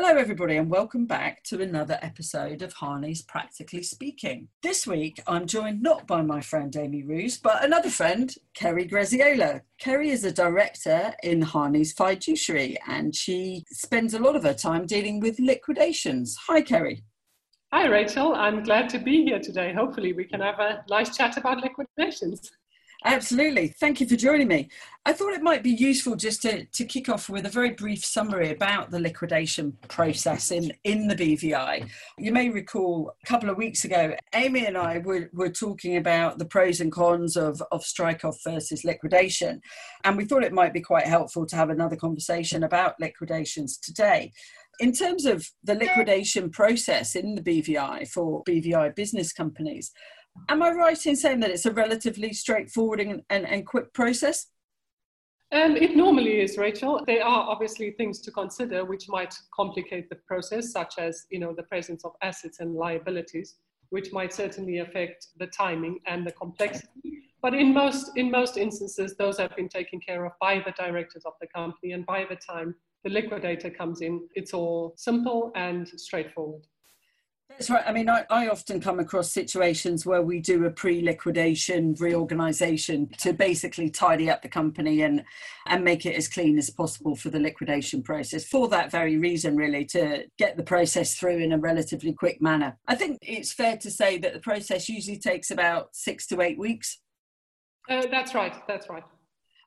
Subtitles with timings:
[0.00, 4.46] Hello, everybody, and welcome back to another episode of Harney's Practically Speaking.
[4.62, 9.62] This week, I'm joined not by my friend Amy Roos, but another friend, Kerry Graziola.
[9.80, 14.86] Kerry is a director in Harney's fiduciary, and she spends a lot of her time
[14.86, 16.36] dealing with liquidations.
[16.46, 17.02] Hi, Kerry.
[17.72, 18.36] Hi, Rachel.
[18.36, 19.72] I'm glad to be here today.
[19.72, 22.52] Hopefully, we can have a nice chat about liquidations.
[23.04, 23.68] Absolutely.
[23.68, 24.68] Thank you for joining me.
[25.06, 28.04] I thought it might be useful just to, to kick off with a very brief
[28.04, 31.88] summary about the liquidation process in, in the BVI.
[32.18, 36.38] You may recall a couple of weeks ago, Amy and I were, were talking about
[36.38, 39.60] the pros and cons of, of strike off versus liquidation.
[40.02, 44.32] And we thought it might be quite helpful to have another conversation about liquidations today.
[44.80, 49.92] In terms of the liquidation process in the BVI for BVI business companies,
[50.48, 54.46] Am I right in saying that it's a relatively straightforward and, and, and quick process?
[55.50, 57.02] Um, it normally is, Rachel.
[57.06, 61.54] There are obviously things to consider which might complicate the process, such as you know
[61.54, 63.56] the presence of assets and liabilities,
[63.88, 67.22] which might certainly affect the timing and the complexity.
[67.40, 71.24] But in most in most instances, those have been taken care of by the directors
[71.24, 75.88] of the company, and by the time the liquidator comes in, it's all simple and
[75.88, 76.66] straightforward.
[77.48, 77.82] That's right.
[77.86, 83.32] I mean, I, I often come across situations where we do a pre-liquidation reorganization to
[83.32, 85.24] basically tidy up the company and
[85.66, 88.44] and make it as clean as possible for the liquidation process.
[88.44, 92.78] For that very reason, really, to get the process through in a relatively quick manner.
[92.86, 96.58] I think it's fair to say that the process usually takes about six to eight
[96.58, 97.00] weeks.
[97.88, 98.54] Uh, that's right.
[98.68, 99.04] That's right.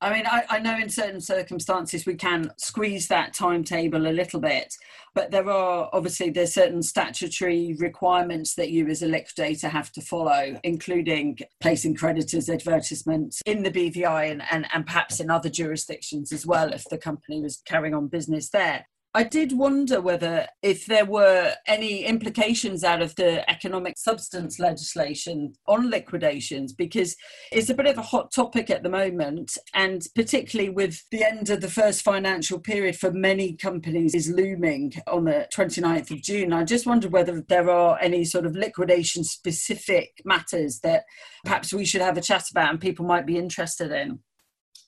[0.00, 4.38] I mean, I, I, know in certain circumstances we can squeeze that timetable a little
[4.38, 4.72] bit,
[5.12, 10.00] but there are obviously there's certain statutory requirements that you as a liquidator have to
[10.00, 16.32] follow, including placing creditors' advertisements in the BVI and, and, and perhaps in other jurisdictions
[16.32, 18.86] as well if the company was carrying on business there.
[19.14, 25.54] I did wonder whether if there were any implications out of the economic substance legislation
[25.66, 27.16] on liquidations, because
[27.50, 31.48] it's a bit of a hot topic at the moment, and particularly with the end
[31.48, 36.52] of the first financial period for many companies is looming on the 29th of June.
[36.52, 41.04] I just wondered whether there are any sort of liquidation specific matters that
[41.44, 44.20] perhaps we should have a chat about and people might be interested in.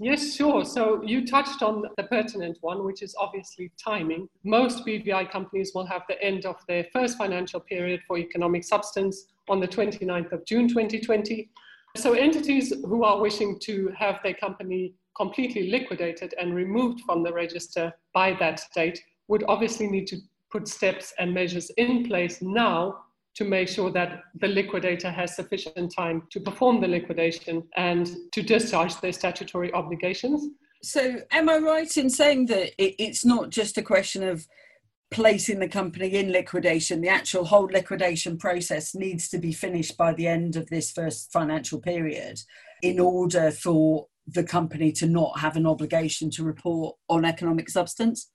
[0.02, 0.64] Yes, sure.
[0.64, 4.30] So you touched on the pertinent one, which is obviously timing.
[4.44, 9.26] Most BVI companies will have the end of their first financial period for economic substance
[9.50, 11.50] on the 29th of June 2020.
[11.98, 17.32] So entities who are wishing to have their company completely liquidated and removed from the
[17.34, 20.16] register by that date would obviously need to
[20.50, 23.00] put steps and measures in place now
[23.40, 28.42] to make sure that the liquidator has sufficient time to perform the liquidation and to
[28.42, 30.46] discharge their statutory obligations.
[30.82, 34.46] So, am I right in saying that it's not just a question of
[35.10, 37.00] placing the company in liquidation?
[37.00, 41.32] The actual whole liquidation process needs to be finished by the end of this first
[41.32, 42.42] financial period
[42.82, 48.30] in order for the company to not have an obligation to report on economic substance?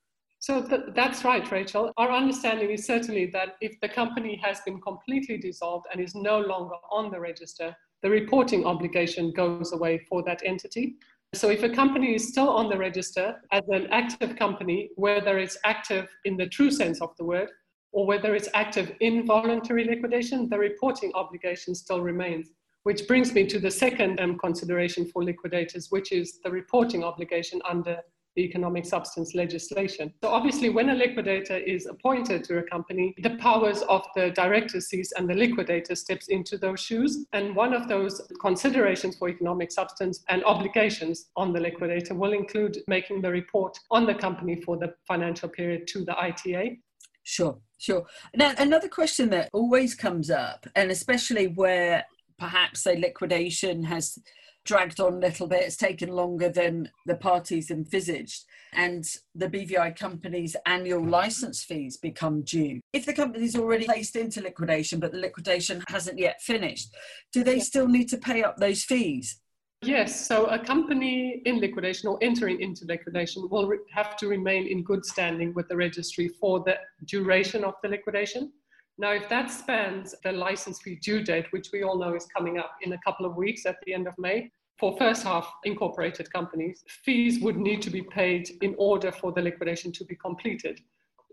[0.46, 1.92] So th- that's right, Rachel.
[1.98, 6.40] Our understanding is certainly that if the company has been completely dissolved and is no
[6.40, 10.98] longer on the register, the reporting obligation goes away for that entity.
[11.34, 15.58] So if a company is still on the register as an active company, whether it's
[15.66, 17.50] active in the true sense of the word
[17.92, 22.52] or whether it's active in voluntary liquidation, the reporting obligation still remains.
[22.84, 27.64] Which brings me to the second um, consideration for liquidators, which is the reporting obligation
[27.68, 27.98] under
[28.38, 30.14] economic substance legislation.
[30.24, 34.82] So obviously, when a liquidator is appointed to a company, the powers of the director
[34.82, 37.26] cease and the liquidator steps into those shoes.
[37.34, 42.78] And one of those considerations for economic substance and obligations on the liquidator will include
[42.88, 46.80] making the report on the company for the financial period to the ITA.
[47.24, 48.06] Sure, sure.
[48.36, 52.06] Now, another question that always comes up, and especially where
[52.38, 54.18] perhaps a liquidation has
[54.66, 55.64] dragged on a little bit.
[55.64, 58.46] It's taken longer than the parties envisaged.
[58.74, 62.82] And the BVI company's annual license fees become due.
[62.92, 66.96] If the company's already placed into liquidation, but the liquidation hasn't yet finished,
[67.32, 69.40] do they still need to pay up those fees?
[69.82, 74.66] Yes, so a company in liquidation or entering into liquidation will re- have to remain
[74.66, 78.52] in good standing with the registry for the duration of the liquidation.
[78.98, 82.58] Now, if that spans the license fee due date, which we all know is coming
[82.58, 86.32] up in a couple of weeks at the end of May, for first half incorporated
[86.32, 90.80] companies, fees would need to be paid in order for the liquidation to be completed.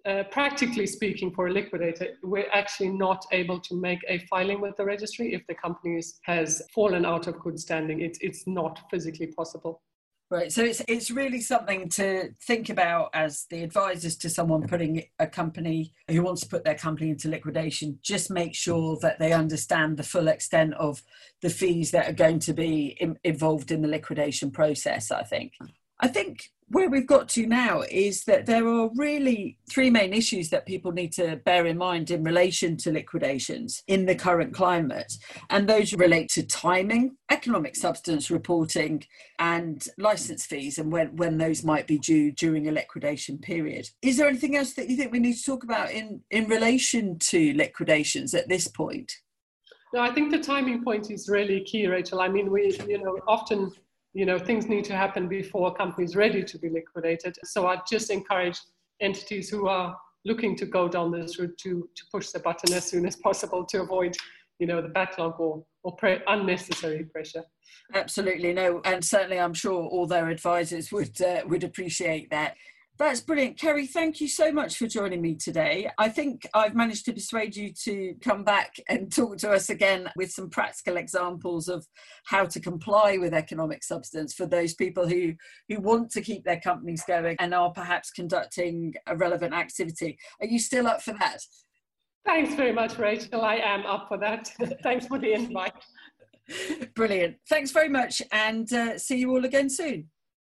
[0.05, 4.77] Uh, practically speaking, for a liquidator, we're actually not able to make a filing with
[4.77, 8.01] the registry if the company has fallen out of good standing.
[8.01, 9.81] It's, it's not physically possible.
[10.33, 10.51] Right.
[10.51, 15.27] So it's it's really something to think about as the advisors to someone putting a
[15.27, 17.99] company who wants to put their company into liquidation.
[18.01, 21.03] Just make sure that they understand the full extent of
[21.43, 25.11] the fees that are going to be in, involved in the liquidation process.
[25.11, 25.53] I think.
[26.01, 30.49] I think where we've got to now is that there are really three main issues
[30.49, 35.13] that people need to bear in mind in relation to liquidations in the current climate.
[35.51, 39.05] And those relate to timing, economic substance reporting,
[39.39, 43.91] and license fees, and when, when those might be due during a liquidation period.
[44.01, 47.19] Is there anything else that you think we need to talk about in, in relation
[47.19, 49.13] to liquidations at this point?
[49.93, 52.23] No, I think the timing point is really key, Rachel.
[52.23, 53.71] I mean, we, you know, often
[54.15, 57.37] you know, things need to happen before a company is ready to be liquidated.
[57.45, 58.61] So I just encourage
[59.01, 62.85] entities who are looking to go down this route to, to push the button as
[62.85, 64.17] soon as possible to avoid,
[64.59, 67.43] you know, the backlog or, or pre- unnecessary pressure.
[67.95, 72.55] Absolutely no, and certainly I'm sure all their advisors would uh, would appreciate that.
[72.99, 73.59] That's brilliant.
[73.59, 75.91] Kerry, thank you so much for joining me today.
[75.99, 80.11] I think I've managed to persuade you to come back and talk to us again
[80.15, 81.87] with some practical examples of
[82.27, 85.33] how to comply with economic substance for those people who,
[85.69, 90.19] who want to keep their companies going and are perhaps conducting a relevant activity.
[90.41, 91.39] Are you still up for that?
[92.27, 93.43] Thanks very much, Rachel.
[93.43, 94.49] I am up for that.
[94.83, 95.73] Thanks for the invite.
[96.95, 97.37] Brilliant.
[97.49, 100.11] Thanks very much and uh, see you all again soon.